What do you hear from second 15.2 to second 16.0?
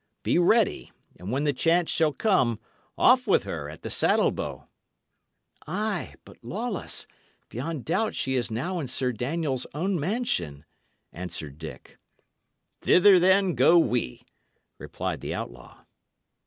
the outlaw.